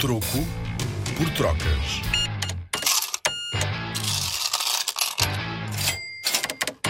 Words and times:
Troco 0.00 0.44
por 1.16 1.30
trocas. 1.30 2.02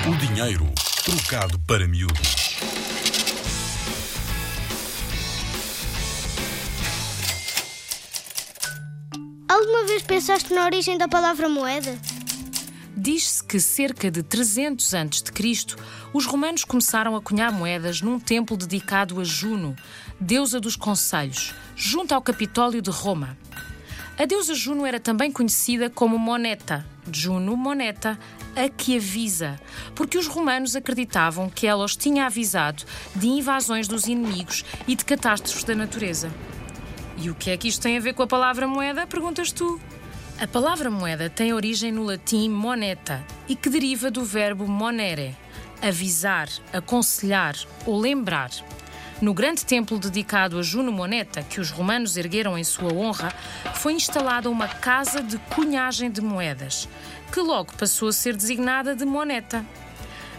O 0.09 0.17
dinheiro 0.17 0.67
trocado 1.05 1.59
para 1.67 1.87
miúdos. 1.87 2.57
Alguma 9.49 9.85
vez 9.85 10.03
pensaste 10.03 10.53
na 10.53 10.65
origem 10.65 10.99
da 10.99 11.07
palavra 11.07 11.49
moeda? 11.49 11.97
Diz-se 12.97 13.43
que 13.43 13.59
cerca 13.59 14.09
de 14.09 14.23
300 14.23 14.95
a.C., 14.95 15.77
os 16.13 16.27
romanos 16.27 16.65
começaram 16.65 17.17
a 17.17 17.21
cunhar 17.21 17.53
moedas 17.53 18.01
num 18.01 18.21
templo 18.21 18.57
dedicado 18.57 19.21
a 19.21 19.25
Juno, 19.25 19.75
deusa 20.21 20.61
dos 20.61 20.77
conselhos, 20.77 21.53
junto 21.75 22.15
ao 22.15 22.23
Capitólio 22.23 22.81
de 22.81 22.91
Roma. 22.91 23.37
A 24.17 24.25
deusa 24.27 24.55
Juno 24.55 24.87
era 24.87 25.01
também 25.01 25.33
conhecida 25.33 25.91
como 25.91 26.17
Moneta, 26.17 26.87
Juno 27.11 27.57
Moneta, 27.57 28.17
a 28.55 28.69
que 28.69 28.97
avisa, 28.97 29.59
porque 29.97 30.17
os 30.17 30.29
romanos 30.29 30.77
acreditavam 30.77 31.51
que 31.51 31.67
ela 31.67 31.85
os 31.85 31.97
tinha 31.97 32.27
avisado 32.27 32.85
de 33.17 33.27
invasões 33.27 33.89
dos 33.89 34.07
inimigos 34.07 34.65
e 34.87 34.95
de 34.95 35.05
catástrofes 35.05 35.65
da 35.65 35.75
natureza. 35.75 36.33
E 37.19 37.29
o 37.29 37.35
que 37.35 37.51
é 37.51 37.57
que 37.57 37.67
isto 37.67 37.83
tem 37.83 37.97
a 37.97 38.01
ver 38.01 38.15
com 38.15 38.23
a 38.23 38.27
palavra 38.29 38.69
moeda? 38.69 39.05
Perguntas 39.05 39.51
tu. 39.51 39.81
A 40.37 40.49
palavra 40.49 40.91
moeda 40.91 41.31
tem 41.31 41.53
origem 41.53 41.93
no 41.93 42.03
latim 42.03 42.49
moneta 42.49 43.25
e 43.47 43.55
que 43.55 43.71
deriva 43.71 44.11
do 44.11 44.25
verbo 44.25 44.67
monere, 44.67 45.37
avisar, 45.81 46.49
aconselhar 46.73 47.55
ou 47.87 47.97
lembrar. 47.97 48.51
No 49.21 49.33
grande 49.33 49.65
templo 49.65 49.97
dedicado 49.97 50.59
a 50.59 50.63
Juno 50.63 50.91
Moneta, 50.91 51.41
que 51.45 51.61
os 51.61 51.71
romanos 51.71 52.17
ergueram 52.17 52.59
em 52.59 52.65
sua 52.65 52.93
honra, 52.93 53.33
foi 53.75 53.93
instalada 53.93 54.51
uma 54.51 54.67
casa 54.67 55.23
de 55.23 55.39
cunhagem 55.39 56.11
de 56.11 56.21
moedas, 56.21 56.89
que 57.33 57.41
logo 57.41 57.73
passou 57.75 58.09
a 58.09 58.13
ser 58.13 58.37
designada 58.37 58.97
de 58.97 59.05
moneta. 59.05 59.65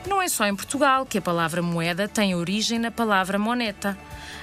Não 0.05 0.21
é 0.21 0.27
só 0.27 0.45
em 0.45 0.55
Portugal 0.55 1.05
que 1.05 1.17
a 1.17 1.21
palavra 1.21 1.61
moeda 1.61 2.05
tem 2.05 2.35
origem 2.35 2.77
na 2.77 2.91
palavra 2.91 3.39
moneta. 3.39 3.97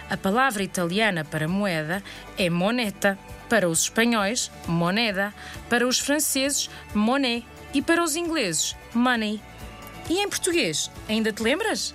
A 0.08 0.16
palavra 0.16 0.62
italiana 0.62 1.26
para 1.26 1.46
moeda 1.46 2.02
é 2.38 2.48
moneta, 2.48 3.18
para 3.52 3.68
os 3.68 3.82
espanhóis, 3.82 4.50
moneda, 4.66 5.34
para 5.68 5.86
os 5.86 5.98
franceses, 5.98 6.70
monnaie 6.94 7.44
e 7.74 7.82
para 7.82 8.02
os 8.02 8.16
ingleses, 8.16 8.74
money. 8.94 9.42
E 10.08 10.20
em 10.20 10.26
português, 10.26 10.90
ainda 11.06 11.30
te 11.30 11.42
lembras? 11.42 11.94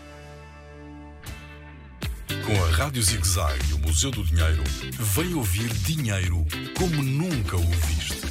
Com 2.45 2.63
a 2.63 2.69
Rádio 2.75 3.01
ZigZag 3.01 3.71
e 3.71 3.73
o 3.73 3.79
Museu 3.79 4.11
do 4.11 4.23
Dinheiro, 4.23 4.63
vem 4.99 5.33
ouvir 5.33 5.73
dinheiro 5.73 6.45
como 6.77 7.01
nunca 7.01 7.57
o 7.57 7.71
viste. 7.87 8.26